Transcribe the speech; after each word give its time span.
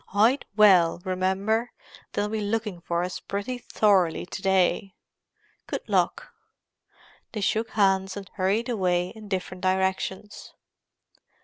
Hide 0.07 0.45
well, 0.55 0.99
remember; 1.05 1.73
they'll 2.13 2.27
be 2.27 2.41
looking 2.41 2.81
for 2.81 3.03
us 3.03 3.19
pretty 3.19 3.59
thoroughly 3.59 4.25
to 4.25 4.41
day. 4.41 4.95
Good 5.67 5.87
luck!" 5.87 6.33
They 7.33 7.41
shook 7.41 7.69
hands 7.69 8.17
and 8.17 8.27
hurried 8.33 8.67
away 8.67 9.09
in 9.09 9.27
different 9.27 9.61
directions. 9.61 10.55